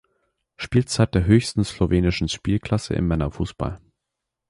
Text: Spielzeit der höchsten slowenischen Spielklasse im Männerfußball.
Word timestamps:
Spielzeit 0.57 1.13
der 1.13 1.25
höchsten 1.25 1.63
slowenischen 1.63 2.27
Spielklasse 2.27 2.95
im 2.95 3.07
Männerfußball. 3.07 3.79